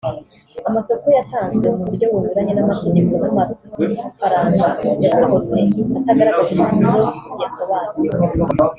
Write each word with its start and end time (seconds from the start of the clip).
amasoko 0.69 1.05
yatanzwe 1.17 1.65
mu 1.75 1.81
buryo 1.87 2.05
bunyuranye 2.11 2.53
n’amategeko 2.55 3.11
n’amafaranga 3.17 4.63
yasohotse 5.03 5.57
atagaragaza 5.99 6.49
impapuro 6.53 6.95
ziyasobanura 7.33 8.17